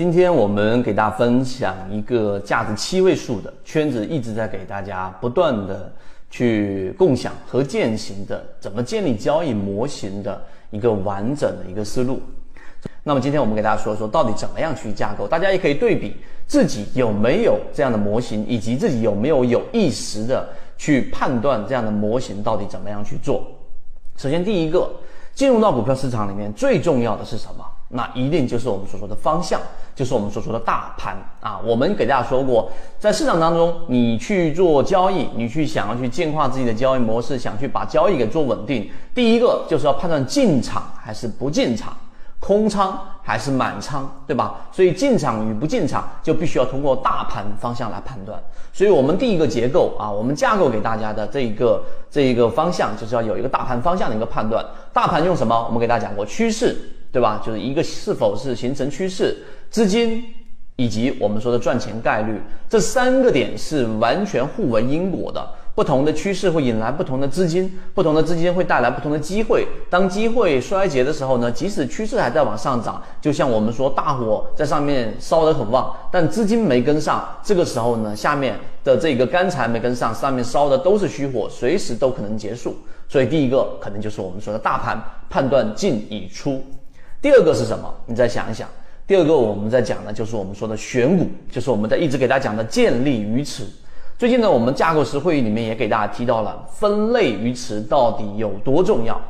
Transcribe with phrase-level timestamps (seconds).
[0.00, 5.92] 今天我们给大家分享一个价值七位数的圈子，一直在给大家不断的
[6.30, 12.18] 去共享和践行的怎么建立交易模型的一个完整的一个思路。
[13.02, 20.48] 那么今天我们给大家说说到底怎么样去架构，大家也可以对比自己有没有这样的模型，以及自己有没有有意识的
[20.78, 23.46] 去判断这样的模型到底怎么样去做。
[24.16, 24.90] 首先第一个，
[25.34, 27.66] 进入到股票市场里面最重要的是什么？
[27.92, 29.60] 那一定就是我们所说的方向，
[29.96, 31.60] 就是我们所说的大盘啊。
[31.64, 41.92] 我们给大家说过，在市场当中，你去做交易，你去想要去进化自己的交易模式，想去把交易给做稳定，第一个就是要判断进场还是不进场，
[42.38, 44.68] 空仓还是满仓，对吧？
[44.70, 48.40] 所以进场与不进场，就必须要通过大盘方向来判断。
[48.72, 54.64] 所以我们第一个结构啊，我们架构给大家的这一个这一个方向，就是要有一个大盘方向的一个判断。
[54.92, 55.64] 大盘用什么？
[55.66, 56.78] 我们给大家讲过趋势。
[57.12, 57.42] 对吧？
[57.44, 59.36] 就是一个是否是形成趋势，
[59.70, 60.24] 资金
[60.76, 65.46] 以及我们说的赚钱概率，这三个点是完全互为因果的。
[65.72, 69.66] 不同的趋势会引来不同的资金，不同的资金会带来不同的机会。
[69.88, 82.76] 当机会衰竭的时候呢，即使趋势还在往上涨，就像我们说大火在上面烧得很旺，但资金没跟上，这个时候呢，下面的这个干柴没跟上，上面烧的都是虚火，随时都可能结束。
[83.08, 86.62] 所以第一个可能就是我们说的大盘判断进与出。
[87.22, 87.94] 第二个是什么？
[88.06, 88.68] 你再想一想。
[89.06, 93.64] 第二个我们在讲的就是我们说的选股，就是我们在一直给大家讲的建立鱼池。
[94.16, 99.20] 最近呢，我们架构师会议里面也给大家提到了分类鱼池到底有多重要。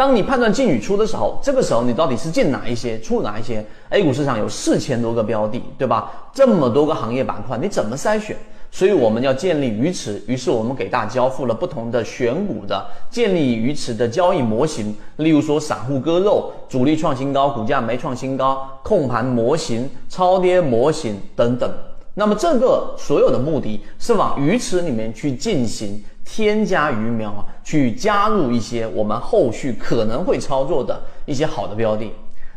[0.00, 6.10] 当你判断进与出的时候，这个时候你到底是进哪一些，出哪一些？A 股市场有四千多个标的，对吧？
[6.32, 8.34] 这么多个行业板块，你怎么筛选？
[8.70, 21.70] 所以我们要建立鱼池，于是我们给大家交付了不同的选股的建立鱼池的交易模型，例如说散户割肉、主力创新高、股价没创新高、控盘模型、超跌模型等等。
[22.14, 26.02] 那么这个所有的目的是往鱼池里面去进行
[26.32, 32.08] 添加鱼苗，去加入一些我们后续可能会操作的一些好的标的。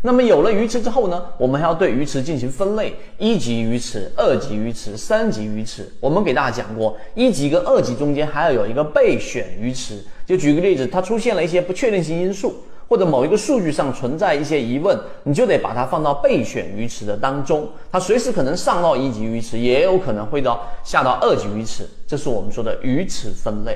[0.03, 5.91] 那么有了鱼池之后呢，我们还要对鱼池进行分类，一级鱼池、二级鱼池、三级鱼池。
[6.00, 10.03] 我们给大家讲过，一级跟二级中间还要有一个备选鱼池。
[10.23, 12.53] 就举个例子，它出现了一些不确定性因素，
[12.93, 17.67] 或者某一个数据上存在一些疑问，你就得把它放到备选鱼池的当中。
[17.91, 21.89] 它随时可能上到一级鱼池，也有可能会到下到二级鱼池。
[22.05, 23.75] 这是我们说的鱼池分类。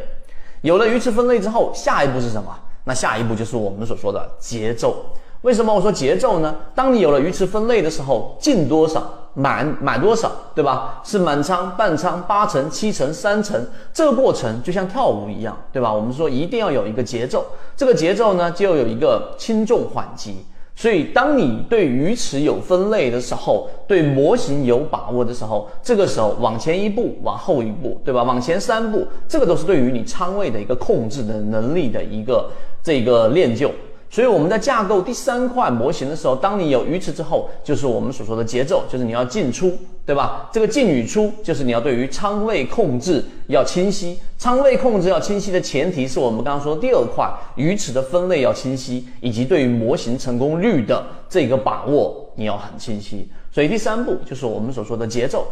[0.61, 2.55] 有了鱼池分类之后，下一步是什么？
[2.83, 5.03] 那下一步就是我们所说的节奏。
[5.41, 6.55] 为什么我说节奏呢？
[6.73, 9.03] 当你有了鱼池分类的时候，进多少
[9.35, 10.99] 满满多少，对吧？
[11.03, 15.93] 是满仓、半仓、八成、七成、三成，这个过程就像跳舞一样，对吧？
[15.93, 20.43] 我们说一定要有一个节奏，这个节奏呢，就要有一个轻重缓急。
[20.75, 28.21] 所以，当你对鱼池有分类的时候，对模型有把握的时候，这个时候往前一步，往后一步，对吧？
[28.21, 32.47] 往前三步，这个都是对于你仓位的一个控制的能力的一个
[32.83, 33.71] 这个练就。
[34.09, 40.49] 所以我们在架构第三块模型的时候，当你有鱼池之后，就是我们所说的节奏，就是你要进出，对吧？
[40.51, 44.17] 这个进与出，就是你要对于仓位控制要清晰。
[44.37, 53.29] 仓位控制要清晰的前提是我们刚刚说第二块鱼池的分类要清晰，以及对于模型成功率的这个把握你要很清晰。
[53.51, 55.45] 所以第三步就是我们所说的节奏。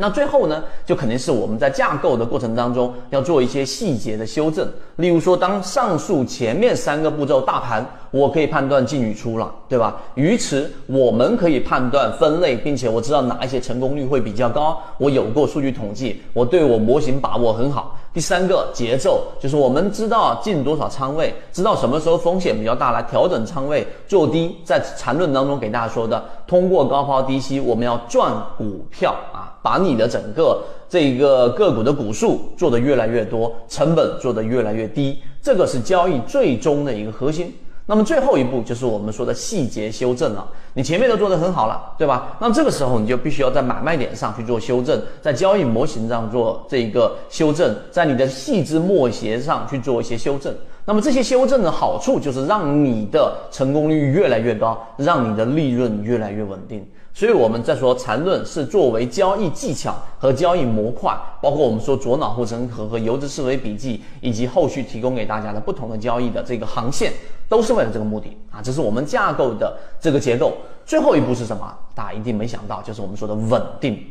[0.00, 4.64] 那最后呢，就肯定是我们在架构的过程当中要做一些细节的修正。
[4.94, 10.00] 例如说，当上述前面三个步骤大盘，我可以判断进与出了，对吧？
[10.14, 17.97] 鱼池我们可以判断分类，并且我知道哪一些成功率会比较高，我有过数据统计，我对我模型把握很好。
[18.14, 24.56] 第三个节奏就是我们知道进多少仓位，知道什么时候风险比较大来调整仓位做低。
[24.64, 29.54] 在缠论当中给大家说的，通过高抛低吸，我们要赚股票啊。
[29.60, 37.54] 把你的整个这个个股的股数做得越来越多，成本做得越来越低，这个是交易最终的一个核心。
[37.90, 40.46] 那么最后一步就是我们说的细节修正了。
[40.74, 42.36] 你前面都做得很好了，对吧？
[42.38, 50.54] 那这个时候你就必须要在买卖点上去做修正，在交易模型上做这一个修正，在你的细枝末节上去做一些修正。
[50.88, 56.82] 那么这些修正的好处就是让你的成功率越来越高，让你的利润越来越稳定。
[57.12, 67.12] 所以我们在说缠论是作为交易技巧和交易模块，包括我们说左脑护城河和游资思维笔记，以及后续提供给大家的不同的交易的这个航线，
[67.50, 68.62] 都是为了这个目的啊！
[68.64, 70.54] 这是我们架构的这个结构。
[70.86, 71.70] 最后一步是什么？
[71.94, 74.02] 大家一定没想到，就是我们说的稳定。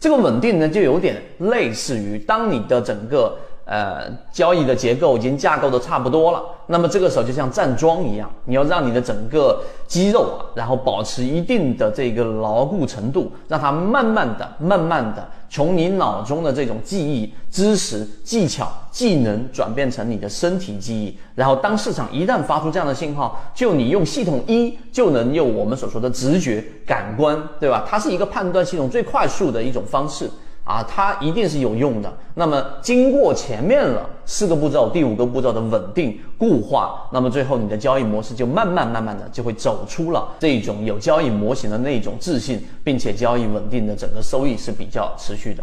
[0.00, 27.84] 这个稳定呢，就有点类似于当你的整个呃交易的结构已经架构的差不多了，那么这个时候就像站桩一样，你要让你的整个肌肉啊，然后保持一定的这个牢固程度，让它慢慢的、慢慢的从你脑中的这种记忆、知识、技巧、技能转变成你的身体记忆，然后当市场一旦发出这样的信号，就你用系统一就能用我们所说的直觉、感官，对吧？
[27.88, 30.28] 它是一个判断系统最快速的一种方式。
[30.64, 32.12] 啊，它一定是有用的。
[32.34, 45.62] 那么经过前面了四个步骤，第五个步骤的稳定固化，那么最后你的交易模式就慢慢慢慢的就会走出了这种有交易模型的那种自信，并且交易稳定的整个收益是比较持续的。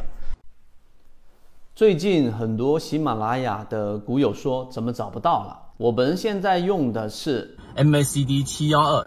[1.73, 5.57] 最近很多喜马拉雅的股友说怎么找不到了？
[5.77, 8.99] 我们现在用的是 MACD 七幺二。